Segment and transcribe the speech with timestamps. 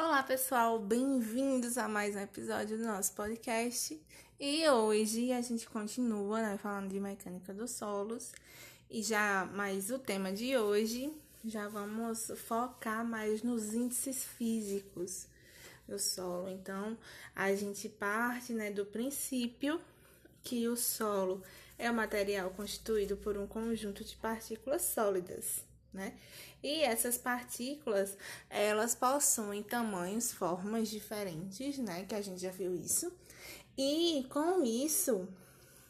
[0.00, 4.00] Olá, pessoal, bem-vindos a mais um episódio do nosso podcast.
[4.38, 8.30] E hoje a gente continua né, falando de mecânica dos solos.
[8.88, 11.12] E já mais o tema de hoje,
[11.44, 15.26] já vamos focar mais nos índices físicos
[15.88, 16.48] do solo.
[16.48, 16.96] Então,
[17.34, 19.80] a gente parte né, do princípio
[20.44, 21.42] que o solo
[21.76, 26.14] é um material constituído por um conjunto de partículas sólidas né?
[26.62, 28.16] E essas partículas,
[28.50, 32.04] elas possuem tamanhos, formas diferentes, né?
[32.04, 33.12] Que a gente já viu isso.
[33.76, 35.28] E com isso,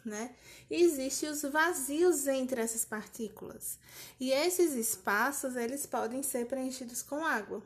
[0.05, 0.34] né?
[0.70, 3.78] Existem os vazios entre essas partículas.
[4.20, 7.62] E esses espaços, eles podem ser preenchidos com água.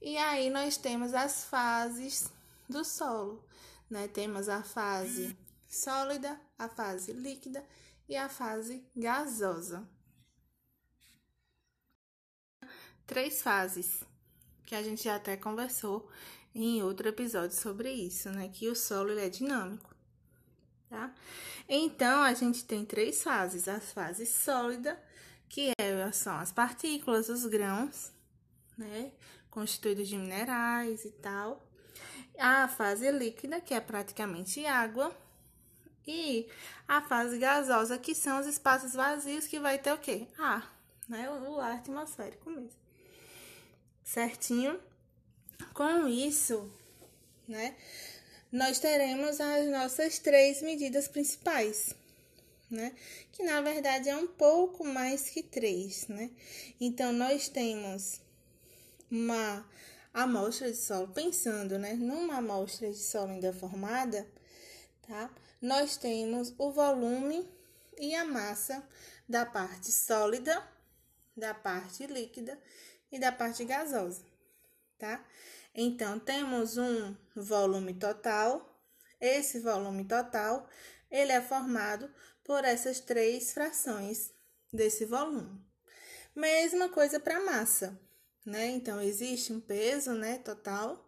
[0.00, 2.30] E aí nós temos as fases
[2.68, 3.42] do solo,
[3.88, 4.08] né?
[4.08, 5.36] Temos a fase
[5.68, 7.64] sólida, a fase líquida
[8.06, 9.88] e a fase gasosa
[13.06, 14.02] três fases,
[14.64, 16.08] que a gente já até conversou
[16.54, 18.48] em outro episódio sobre isso, né?
[18.52, 19.94] Que o solo ele é dinâmico,
[20.88, 21.12] tá?
[21.68, 25.00] Então, a gente tem três fases: a fase sólida,
[25.48, 28.12] que é, são as partículas, os grãos,
[28.76, 29.12] né?
[29.50, 31.66] Constituídos de minerais e tal.
[32.38, 35.14] A fase líquida, que é praticamente água.
[36.04, 36.48] E
[36.88, 40.26] a fase gasosa, que são os espaços vazios, que vai ter o quê?
[40.36, 40.74] Ar,
[41.08, 41.30] né?
[41.30, 42.81] O ar atmosférico mesmo
[44.04, 44.80] certinho?
[45.74, 46.70] Com isso,
[47.48, 47.76] né,
[48.52, 51.94] nós teremos as nossas três medidas principais,
[52.70, 52.94] né?
[53.32, 56.30] Que na verdade é um pouco mais que três, né?
[56.78, 58.20] Então, nós temos
[59.10, 59.66] uma
[60.12, 64.26] amostra de solo, pensando, né, numa amostra de solo ainda formada,
[65.08, 65.30] tá?
[65.60, 67.48] Nós temos o volume
[67.98, 68.86] e a massa
[69.26, 70.62] da parte sólida,
[71.34, 72.58] da parte líquida
[73.12, 74.24] e da parte gasosa,
[74.98, 75.24] tá?
[75.74, 78.68] Então, temos um volume total.
[79.20, 80.68] Esse volume total,
[81.10, 82.10] ele é formado
[82.42, 84.32] por essas três frações
[84.72, 85.62] desse volume.
[86.34, 88.00] Mesma coisa para massa,
[88.44, 88.68] né?
[88.68, 91.06] Então, existe um peso, né, total.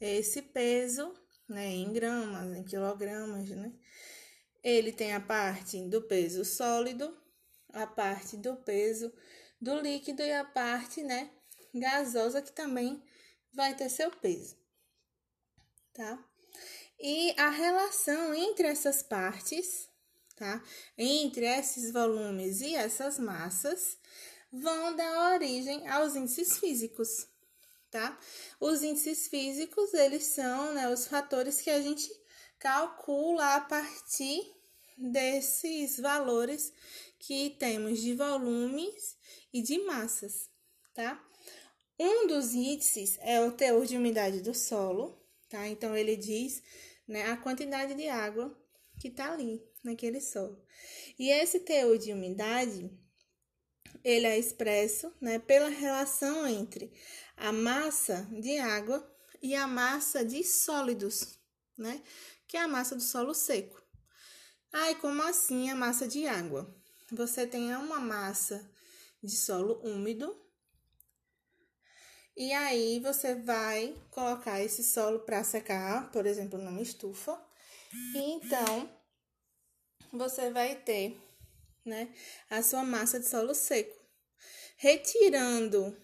[0.00, 1.14] Esse peso,
[1.48, 3.72] né, em gramas, em quilogramas, né?
[4.62, 7.16] Ele tem a parte do peso sólido,
[7.72, 9.12] a parte do peso
[9.60, 11.30] do líquido e a parte, né,
[11.74, 13.02] gasosa que também
[13.52, 14.56] vai ter seu peso,
[15.92, 16.18] tá?
[16.98, 19.88] E a relação entre essas partes,
[20.36, 20.62] tá?
[20.96, 23.98] Entre esses volumes e essas massas
[24.52, 27.26] vão dar origem aos índices físicos,
[27.90, 28.18] tá?
[28.60, 32.10] Os índices físicos, eles são, né, os fatores que a gente
[32.58, 34.40] calcula a partir
[34.96, 36.72] desses valores
[37.18, 39.16] que temos de volumes
[39.52, 40.48] e de massas,
[40.94, 41.22] tá?
[41.98, 45.16] Um dos índices é o teor de umidade do solo,
[45.48, 45.68] tá?
[45.68, 46.62] Então, ele diz
[47.06, 48.56] né, a quantidade de água
[48.98, 50.60] que está ali naquele solo.
[51.18, 52.90] E esse teor de umidade,
[54.02, 56.92] ele é expresso né, pela relação entre
[57.36, 59.08] a massa de água
[59.40, 61.38] e a massa de sólidos,
[61.76, 62.02] né?
[62.48, 63.82] Que é a massa do solo seco.
[64.72, 66.74] Ai, como assim a massa de água?
[67.12, 68.68] Você tem uma massa
[69.22, 70.34] de solo úmido
[72.36, 77.40] e aí você vai colocar esse solo para secar, por exemplo, numa estufa.
[78.14, 78.90] E então
[80.12, 81.16] você vai ter,
[81.84, 82.12] né,
[82.50, 83.94] a sua massa de solo seco.
[84.76, 85.96] Retirando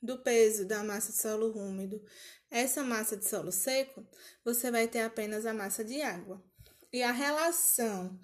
[0.00, 2.00] do peso da massa de solo úmido
[2.50, 4.04] essa massa de solo seco,
[4.44, 6.42] você vai ter apenas a massa de água.
[6.92, 8.18] E a relação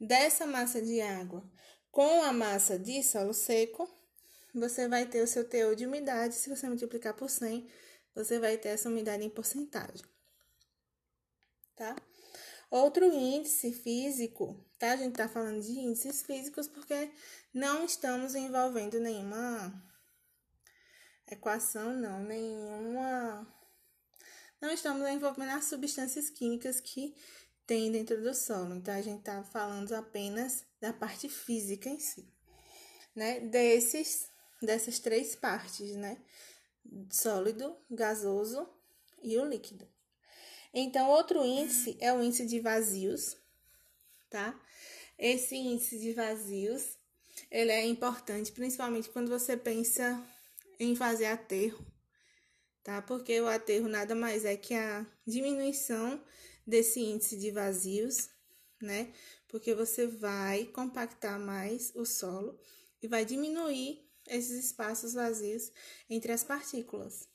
[0.00, 1.48] dessa massa de água
[1.90, 3.88] com a massa de solo seco
[4.54, 6.34] você vai ter o seu teor de umidade.
[6.34, 7.68] Se você multiplicar por 100,
[8.14, 10.04] você vai ter essa umidade em porcentagem.
[11.74, 11.96] Tá?
[12.70, 14.92] Outro índice físico, tá?
[14.92, 17.10] A gente tá falando de índices físicos porque
[17.52, 19.72] não estamos envolvendo nenhuma
[21.30, 23.46] equação, não, nenhuma.
[24.60, 27.14] Não estamos envolvendo as substâncias químicas que
[27.66, 28.74] tem dentro do solo.
[28.74, 32.26] Então, a gente tá falando apenas da parte física em si,
[33.14, 33.40] né?
[33.40, 34.31] Desses
[34.64, 36.18] dessas três partes, né?
[37.10, 38.68] Sólido, gasoso
[39.22, 39.86] e o líquido.
[40.74, 43.36] Então, outro índice é o índice de vazios,
[44.30, 44.58] tá?
[45.18, 46.96] Esse índice de vazios,
[47.50, 50.24] ele é importante, principalmente quando você pensa
[50.80, 51.84] em fazer aterro,
[52.82, 53.02] tá?
[53.02, 56.22] Porque o aterro nada mais é que a diminuição
[56.66, 58.30] desse índice de vazios,
[58.80, 59.12] né?
[59.48, 62.58] Porque você vai compactar mais o solo
[63.02, 65.70] e vai diminuir esses espaços vazios
[66.08, 67.28] entre as partículas.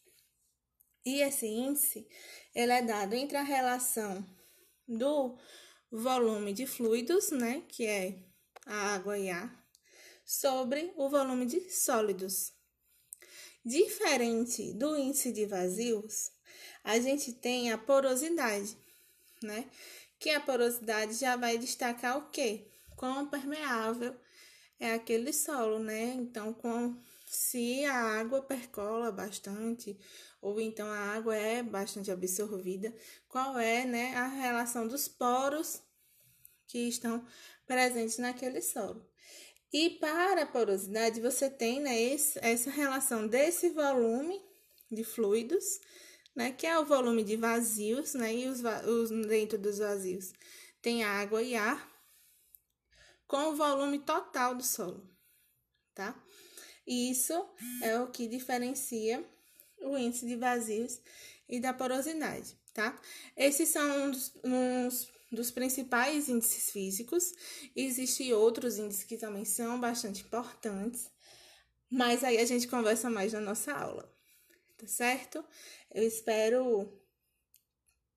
[1.06, 2.08] E esse índice,
[2.54, 4.26] ele é dado entre a relação
[4.88, 5.38] do
[5.92, 8.24] volume de fluidos, né, que é
[8.66, 9.66] a água e ar,
[10.26, 12.52] sobre o volume de sólidos.
[13.64, 16.32] Diferente do índice de vazios,
[16.84, 18.78] a gente tem a porosidade,
[19.44, 19.70] né?
[20.20, 22.72] Que a porosidade já vai destacar o quê?
[22.96, 24.18] Quão permeável
[24.80, 26.14] é aquele solo, né?
[26.16, 26.96] Então, com,
[27.26, 29.98] se a água percola bastante,
[30.42, 32.94] ou então a água é bastante absorvida,
[33.28, 35.82] qual é né, a relação dos poros
[36.68, 37.26] que estão
[37.66, 39.06] presentes naquele solo.
[39.72, 44.42] E para a porosidade, você tem né, esse, essa relação desse volume
[44.90, 45.80] de fluidos,
[46.36, 50.32] né, que é o volume de vazios, né, e os, os dentro dos vazios
[50.82, 51.97] tem água e ar,
[53.28, 55.08] com o volume total do solo,
[55.94, 56.16] tá?
[56.86, 57.34] Isso
[57.84, 59.24] é o que diferencia
[59.82, 61.02] o índice de vazios
[61.48, 63.00] e da porosidade, tá?
[63.36, 67.34] Esses são uns, uns dos principais índices físicos.
[67.76, 71.10] Existem outros índices que também são bastante importantes,
[71.90, 74.10] mas aí a gente conversa mais na nossa aula,
[74.78, 75.44] tá certo?
[75.94, 76.90] Eu espero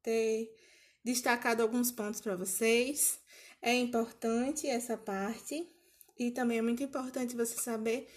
[0.02, 0.54] ter
[1.04, 3.18] destacado alguns pontos para vocês.
[3.62, 5.68] É importante essa parte
[6.18, 8.08] e também é muito importante você saber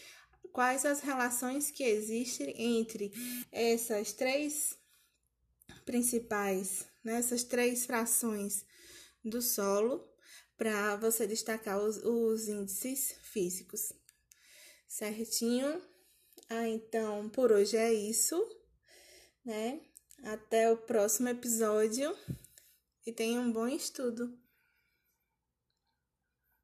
[0.51, 3.12] quais as relações que existem entre
[3.51, 4.78] essas três
[5.86, 8.66] principais, né, essas três frações
[9.24, 10.07] do solo
[10.57, 13.92] para você destacar os, os índices físicos.
[14.88, 15.81] Certinho?
[16.50, 18.36] Ah, então por hoje é isso,
[19.44, 19.81] né?
[20.24, 22.16] Até o próximo episódio
[23.06, 24.38] e tenha um bom estudo.